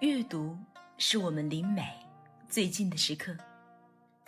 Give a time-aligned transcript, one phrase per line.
[0.00, 0.54] 阅读
[0.98, 1.82] 是我们离美
[2.50, 3.34] 最近的时刻。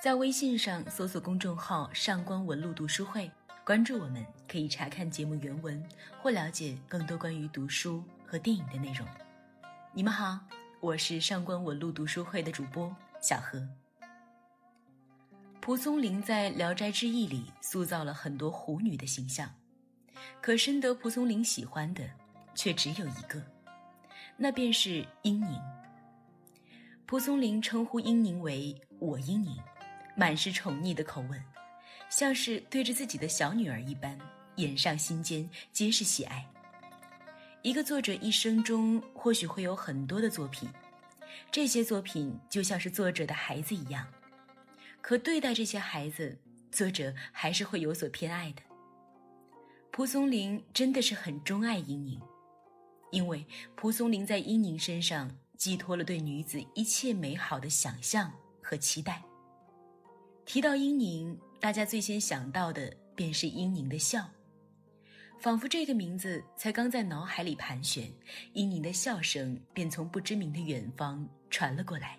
[0.02, 3.30] 在微信上搜索公众号“上官文露读书会”，
[3.66, 5.86] 关注我们，可以查看节目原文
[6.22, 9.06] 或了解更多关于读书和电影的内容。
[9.92, 10.38] 你们好，
[10.80, 13.62] 我是上官文露读书会的主播小何。
[15.60, 19.54] 蒲松龄在《聊斋志异》里塑造了很多狐女的形象，
[20.40, 22.08] 可深得蒲松龄喜欢的
[22.54, 23.42] 却只有一个，
[24.40, 25.60] 那便是英宁。
[27.04, 29.56] 蒲松龄称呼英宁为“我英宁”，
[30.16, 31.42] 满是宠溺的口吻，
[32.08, 34.16] 像是对着自己的小女儿一般，
[34.56, 36.46] 眼上心间皆是喜爱。
[37.62, 40.68] 一个作者一生中或许会有很多的作品，
[41.50, 44.06] 这些作品就像是作者的孩子一样。
[45.00, 46.38] 可对待这些孩子，
[46.70, 48.62] 作者还是会有所偏爱的。
[49.90, 52.20] 蒲松龄真的是很钟爱英宁，
[53.10, 53.44] 因为
[53.74, 59.22] 蒲松龄在英宁身上寄托了对女子一切美好的想象和期待。
[60.44, 64.28] 提到英宁，大家最先想到的便是英宁的笑，
[65.38, 68.10] 仿佛这个名字才刚在脑海里盘旋，
[68.52, 72.18] 英宁的笑声便从不知名的远方传了过来。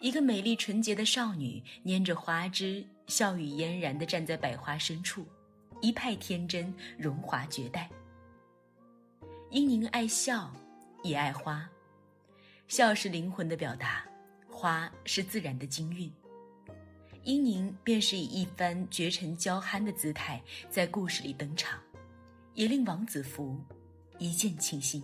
[0.00, 5.26] 一个美丽纯洁的少女，拈着花枝，笑语嫣然地站在百花深处，
[5.80, 7.88] 一派天真，荣华绝代。
[9.54, 10.52] 英宁爱笑，
[11.04, 11.64] 也爱花，
[12.66, 14.04] 笑是灵魂的表达，
[14.50, 16.12] 花是自然的精韵。
[17.22, 21.80] 英宁便是以一番绝尘娇憨的姿态在故事里登场，
[22.54, 23.56] 也令王子服
[24.18, 25.00] 一见倾心。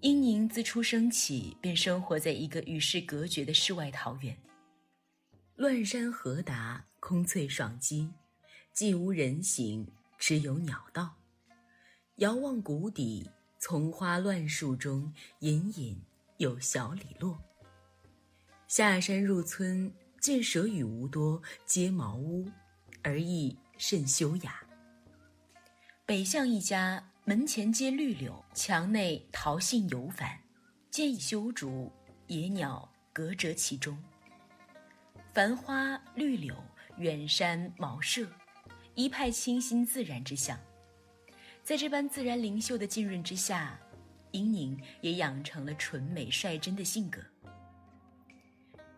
[0.00, 4.34] 英宁自出生起便生活在一个与世隔绝的世外桃源，
[5.56, 8.10] 乱山河达，空翠爽肌，
[8.72, 11.19] 既无人行，只有鸟道。
[12.20, 15.98] 遥望谷底，丛花乱树中，隐隐
[16.36, 17.38] 有小李落。
[18.68, 19.90] 下山入村，
[20.20, 22.46] 见舍与无多，皆茅屋，
[23.02, 24.62] 而亦甚修雅。
[26.04, 27.02] 北向一家。
[27.24, 30.38] 门前皆绿柳，墙内桃杏犹繁，
[30.90, 31.92] 皆以修竹，
[32.26, 33.96] 野鸟隔折其中。
[35.32, 36.56] 繁花绿柳，
[36.98, 38.26] 远山茅舍，
[38.94, 40.58] 一派清新自然之象。
[41.70, 43.78] 在这般自然灵秀的浸润之下，
[44.32, 47.20] 英宁也养成了纯美率真的性格。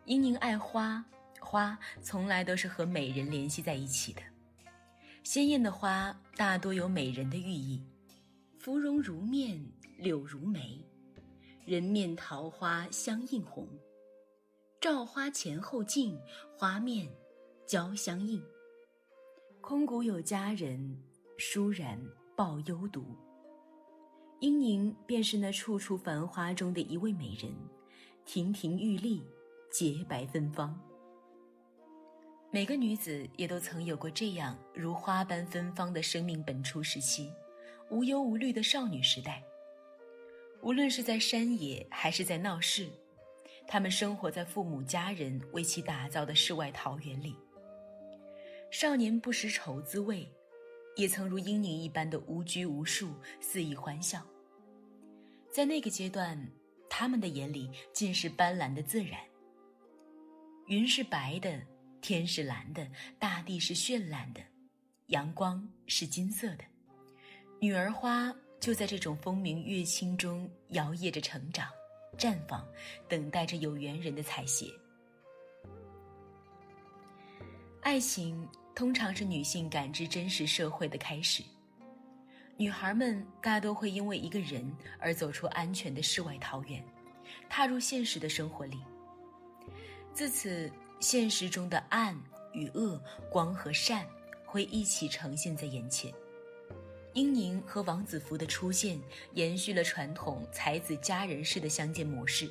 [0.06, 1.04] 英宁爱花，
[1.38, 4.22] 花从来都是和美人联系在一起的。
[5.22, 7.84] 鲜艳的花大多有美人的寓意。
[8.58, 9.62] 芙蓉如面，
[9.98, 10.82] 柳如眉，
[11.66, 13.68] 人面桃花相映红。
[14.80, 16.18] 照花前后镜，
[16.56, 17.06] 花面
[17.66, 18.42] 交相映。
[19.60, 20.98] 空谷有佳人，
[21.36, 22.00] 倏然
[22.42, 23.04] 抱幽独。
[24.40, 27.54] 英宁便是那处处繁花中的一位美人，
[28.24, 29.24] 亭亭玉立，
[29.70, 30.76] 洁白芬芳。
[32.50, 37.32] 每个女子也都曾有过这样如花般芬芳的生命本初时期。
[37.90, 39.40] 无忧无虑的少女时代，
[40.62, 42.88] 无论是在山野还是在闹市，
[43.68, 47.36] 她们生活在父母家人为其打造的世外桃源里。
[48.72, 50.28] 少年不识愁滋味，
[50.96, 54.24] 也曾如英宁一般的无拘无束，肆意欢笑。
[55.50, 56.50] 在那个阶段，
[56.88, 59.20] 他们的眼里尽是斑斓的自然。
[60.66, 61.60] 云是白的，
[62.00, 62.88] 天是蓝的，
[63.18, 64.40] 大地是绚烂的，
[65.08, 66.64] 阳光是金色的。
[67.60, 71.68] 女儿花就在这种风明月清中摇曳着成长、
[72.16, 72.66] 绽放，
[73.08, 74.72] 等待着有缘人的采撷。
[77.82, 81.42] 爱情通常是女性感知真实社会的开始。
[82.56, 86.82] 女孩们大多会因为一个人而走出安全的世外桃源，
[87.48, 88.78] 踏入现实的生活里。
[90.12, 92.16] 自此，现实中的暗
[92.52, 94.06] 与恶、光和善
[94.44, 96.12] 会一起呈现在眼前。
[97.14, 99.00] 英宁和王子服的出现，
[99.34, 102.50] 延续了传统才子佳人式的相见模式。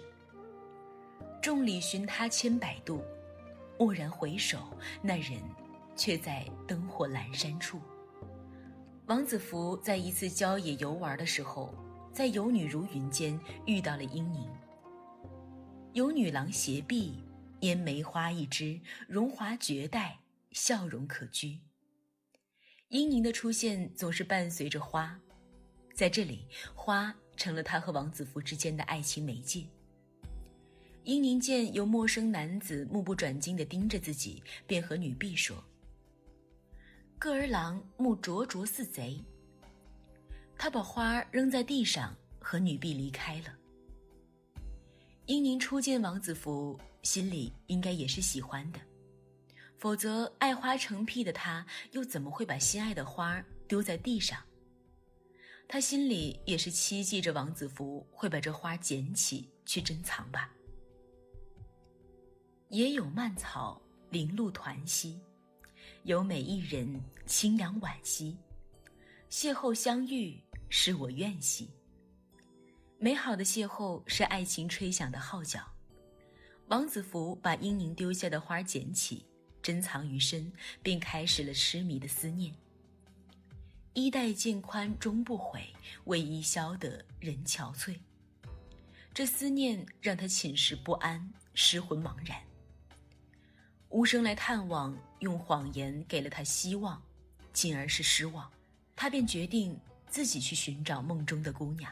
[1.41, 3.03] 众里寻他千百度，
[3.79, 4.59] 蓦然回首，
[5.01, 5.41] 那人
[5.95, 7.79] 却在灯火阑珊处。
[9.07, 11.73] 王子服在一次郊野游玩的时候，
[12.13, 14.49] 在游女如云间遇到了英宁。
[15.93, 17.23] 有女郎斜壁，
[17.59, 20.19] 拈梅花一枝，荣华绝代，
[20.51, 21.59] 笑容可掬。
[22.89, 25.19] 英宁的出现总是伴随着花，
[25.93, 29.65] 在这里，花成了他和王子服之间的爱情媒介。
[31.03, 35.61] 英宁见有陌生男子目不转睛地盯着自己，便和女婢说
[37.21, 39.23] ：“个儿郎目灼灼似贼。”
[40.57, 43.55] 他把花扔在地上，和女婢离开了。
[45.27, 48.79] 英宁初见王子服，心里应该也是喜欢的，
[49.77, 54.41] 否则爱花成癖的他，又怎么会把心爱的花丢在地上？
[55.67, 60.51] 他心里也是期冀着王子服会把这花捡起去珍藏吧。
[62.69, 63.79] 也有蔓草
[64.09, 65.21] 零露团兮，
[66.03, 68.37] 有美一人清扬惋惜。
[69.29, 71.69] 邂逅相遇是我愿兮。
[72.97, 75.65] 美好的邂逅是爱情吹响的号角。
[76.67, 79.25] 王子服把英宁丢下的花捡起，
[79.61, 80.51] 珍藏于身，
[80.81, 82.53] 并开始了痴迷的思念。
[83.93, 85.61] 衣带渐宽终不悔，
[86.05, 87.97] 为伊消得人憔悴。
[89.13, 92.41] 这思念让他寝食不安，失魂茫然。
[93.91, 97.01] 无声来探望，用谎言给了他希望，
[97.51, 98.49] 进而是失望。
[98.95, 99.77] 他便决定
[100.07, 101.91] 自己去寻找梦中的姑娘。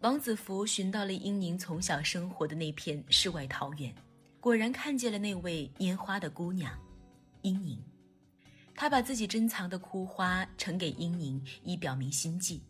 [0.00, 3.94] 王子服寻到了英宁从小生活的那片世外桃源，
[4.40, 6.72] 果然看见了那位拈花的姑娘，
[7.42, 7.78] 英宁。
[8.74, 12.62] 他把自己珍藏的枯花呈给英宁，以表明心迹。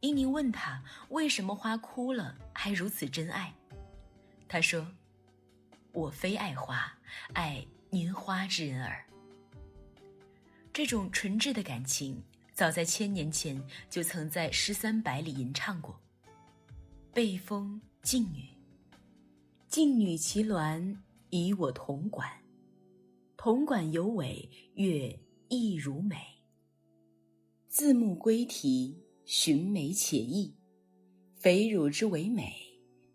[0.00, 3.52] 英宁问他为什么花枯了还如此珍爱，
[4.46, 4.86] 他说
[5.94, 6.92] ：“我非爱花，
[7.32, 9.06] 爱拈花之人耳。”
[10.74, 12.20] 这种纯挚的感情，
[12.52, 15.98] 早在千年前就曾在诗三百里吟唱过。
[17.12, 18.48] 背风静女，
[19.68, 20.96] 静女其鸾
[21.30, 22.28] 以我同管。
[23.36, 25.16] 同管有尾，月
[25.48, 26.16] 亦如美。
[27.68, 30.56] 自牧归啼，寻美且意。
[31.36, 32.52] 肥乳之为美，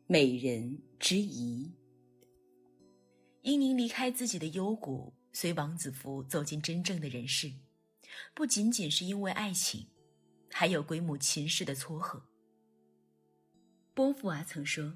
[0.06, 1.70] 美人之仪。
[3.50, 7.52] 英宁离开自己的幽谷，随王子服走进真正的人世，
[8.36, 9.88] 不仅仅是因为爱情，
[10.52, 12.24] 还有鬼母秦氏的撮合。
[13.96, 14.96] 波伏娃曾说。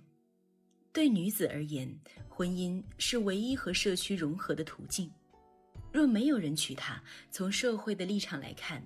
[0.91, 5.11] 对女子而言，婚姻是唯一和社区融合的途径。
[5.91, 8.85] 若没有人娶她，从社会的立场来看，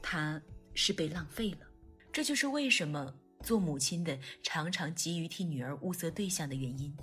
[0.00, 0.40] 她
[0.74, 1.66] 是被浪费了。
[2.12, 3.12] 这就是为什么
[3.42, 6.96] 做母亲的常常急于替女儿物色对象的原因。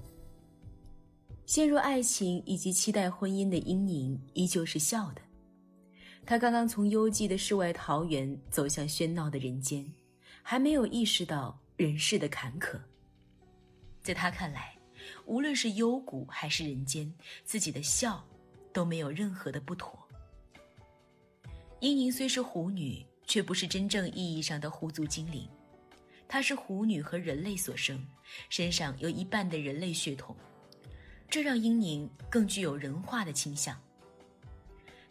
[1.50, 5.22] 陷入爱情以及期待婚姻的英宁依旧是笑的。
[6.24, 9.84] 她刚刚从幽寂的世外桃源走向喧闹的人间，
[10.44, 12.80] 还没有意识到人世的坎坷。
[14.04, 14.78] 在他看来，
[15.26, 17.12] 无论是幽谷还是人间，
[17.44, 18.24] 自己的笑
[18.72, 19.98] 都没有任何的不妥。
[21.80, 25.50] 英宁虽是狐女，却不是真正意义上的狐族精灵，
[26.28, 28.00] 她是狐女和人类所生，
[28.50, 30.36] 身上有一半的人类血统，
[31.30, 33.80] 这让英宁更具有人化的倾向。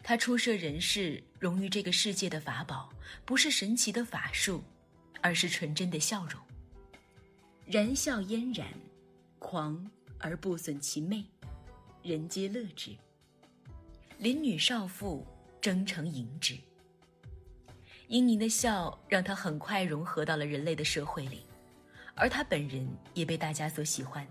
[0.03, 2.89] 她初涉人世，融于这个世界的法宝，
[3.25, 4.63] 不是神奇的法术，
[5.21, 6.41] 而是纯真的笑容。
[7.65, 8.67] 然笑嫣然。
[9.41, 11.23] 狂而不损其媚，
[12.03, 12.91] 人皆乐之。
[14.17, 15.25] 邻女少妇
[15.61, 16.57] 争成迎之。
[18.09, 21.45] 英宁的笑让她很快融合到了人类的社会里，
[22.15, 24.27] 而她本人也被大家所喜欢。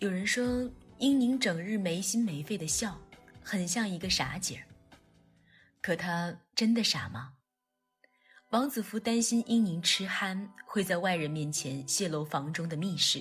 [0.00, 2.96] 有人说，英宁整日没心没肺的笑，
[3.42, 4.62] 很像一个傻姐儿。
[5.80, 7.32] 可她真的傻吗？
[8.50, 13.20] 王子服担心英宁痴憨，会在外人面前泄露房中的密事。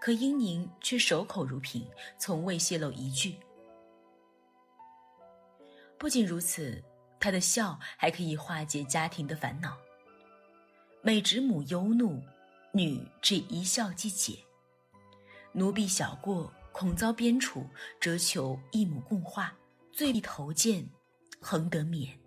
[0.00, 1.84] 可英宁却守口如瓶，
[2.16, 3.34] 从未泄露一句。
[5.98, 6.80] 不仅如此，
[7.18, 9.76] 她的笑还可以化解家庭的烦恼。
[11.02, 12.22] 每指母忧怒，
[12.72, 14.38] 女至一笑即解。
[15.52, 17.66] 奴婢小过，恐遭鞭处，
[18.00, 19.54] 折求一母共化，
[19.92, 20.88] 罪必投剑，
[21.40, 22.18] 恒得免。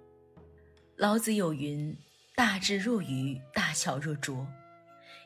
[0.96, 1.96] 老子有云
[2.36, 4.48] ：“大智若愚，大巧若拙。”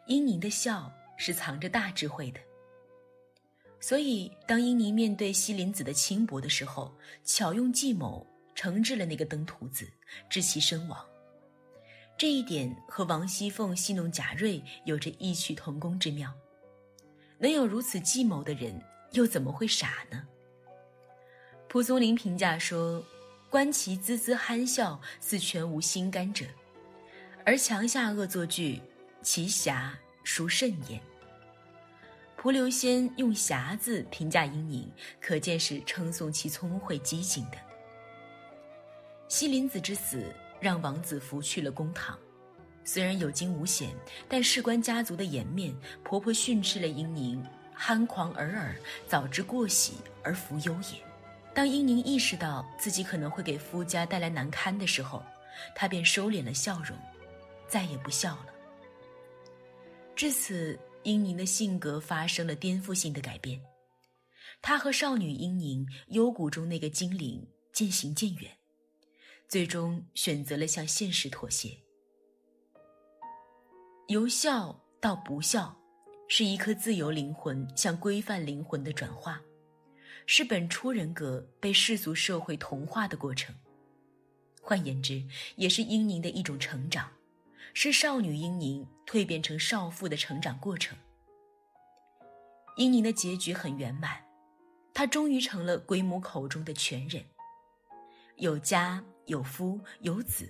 [0.08, 0.92] 英宁的笑。
[1.20, 2.39] 是藏着大智慧的，
[3.80, 8.24] 所以当英宁面对西林子的轻薄的时候，巧用计谋
[8.56, 9.92] 惩治了那个登徒子，
[10.30, 11.04] 致其身亡。
[12.20, 16.32] 这一点和王熙凤戏弄贾瑞有着异曲同工之妙。
[17.38, 20.27] 能有如此计谋的人，又怎么会傻呢？
[21.67, 23.03] 蒲松龄评价说
[23.50, 26.46] ：“观其滋滋憨笑，似全无心肝者；
[27.46, 28.82] 而墙下恶作剧，
[29.22, 31.01] 其侠。”殊甚焉。
[32.36, 34.91] 蒲留仙用“侠”字评价英宁，
[35.22, 37.58] 可见是称颂其聪慧机警的。
[39.29, 42.20] 西林子之死让王子服去了公堂，
[42.88, 43.94] 虽然有惊无险，
[44.29, 45.75] 但事关家族的颜面，
[46.06, 51.03] 婆婆训斥了英宁憨狂尔尔，早知过喜而弗忧也。
[51.53, 55.22] 当英宁意识到自己可能会给夫家带来难堪的时候，
[55.75, 56.98] 她便收敛了笑容，
[57.67, 58.46] 再也不笑了。
[60.15, 63.62] 至此，英宁的性格发生了颠覆性的改变。
[64.62, 68.50] 他和少女英宁幽谷中那个精灵渐行渐远，
[69.50, 71.77] 最终选择了向现实妥协。
[74.08, 75.78] 由孝到不孝，
[76.30, 79.42] 是一颗自由灵魂向规范灵魂的转化，
[80.26, 83.54] 是本初人格被世俗社会同化的过程。
[84.62, 85.22] 换言之，
[85.58, 87.12] 也是英宁的一种成长，
[87.74, 90.98] 是少女英宁蜕变成少妇的成长过程。
[92.78, 94.24] 英宁的结局很圆满，
[94.94, 97.22] 她终于成了鬼母口中的全人，
[98.38, 100.50] 有家有夫有子。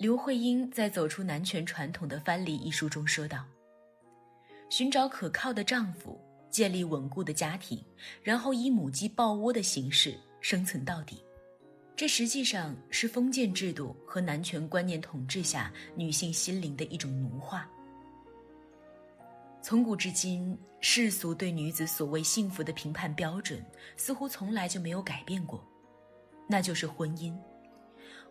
[0.00, 3.44] 刘慧英在《走出男权传统的藩篱》一书中说道
[4.70, 7.84] ：“寻找可靠的丈夫，建立稳固的家庭，
[8.22, 11.22] 然后以母鸡抱窝的形式生存到底。
[11.94, 17.70] 这实际上是封建制度和男权观念统治下女性心灵的一种奴化。
[19.60, 23.62] 从古至今，世俗对女子所谓幸福的评判标准，
[23.98, 25.62] 似乎从来就没有改变过，
[26.48, 27.36] 那就是婚姻。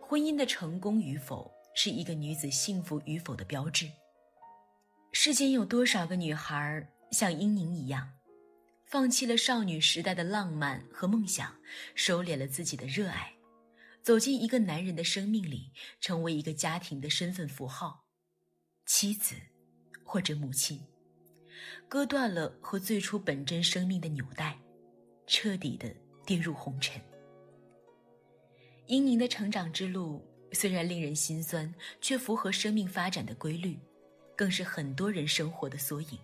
[0.00, 3.90] 婚姻的成功与否。”是一个女子幸福与否的标志。
[5.12, 8.12] 世间有多少个女孩像英宁一样，
[8.86, 11.56] 放弃了少女时代的浪漫和梦想，
[11.94, 13.34] 收敛了自己的热爱，
[14.02, 18.04] 走进一个男人的生命里，成为一个家庭的身份符号，
[18.86, 19.34] 妻子
[20.04, 20.80] 或者母亲，
[21.88, 24.56] 割断了和最初本真生命的纽带，
[25.26, 25.92] 彻底的
[26.24, 27.02] 跌入红尘。
[28.86, 30.24] 英宁的成长之路。
[30.52, 33.78] 虽然令人心酸，却符合生命发展的规律，
[34.36, 36.18] 更是很多人生活的缩影。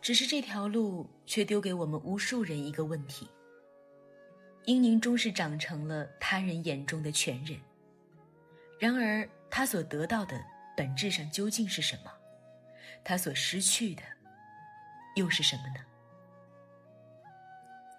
[0.00, 3.28] 只是这条路却丢给我们无数人一个问题：
[4.66, 7.58] 英宁终是长成了他人眼中的全人，
[8.78, 10.40] 然而他所得到的
[10.76, 12.12] 本质上究竟是什么？
[13.02, 14.02] 他所失去的
[15.16, 15.84] 又是什么呢？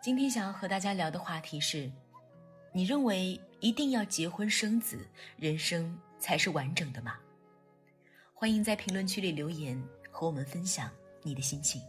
[0.01, 1.91] 今天想要和大家聊的话题是。
[2.77, 5.03] 你认为一定要结婚生子，
[5.35, 7.15] 人生才是完整的吗？
[8.35, 10.91] 欢迎在评论区里留言，和我们分享
[11.23, 11.81] 你的心情。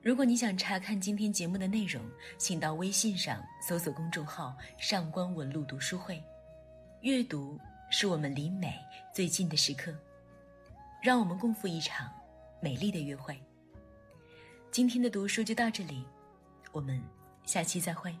[0.00, 2.00] 如果你想查看今天节目的内容，
[2.38, 6.22] 请到微信上搜索公众号“上官文露读书会”。
[7.02, 7.58] 阅读
[7.90, 8.78] 是我们离美
[9.12, 9.92] 最近的时刻，
[11.02, 12.08] 让我们共赴一场
[12.60, 13.36] 美丽的约会。
[14.70, 16.04] 今天的读书就到这里，
[16.70, 17.02] 我们
[17.44, 18.16] 下期再会。